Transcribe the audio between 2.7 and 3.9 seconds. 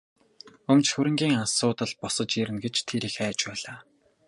тэр их айж байлаа.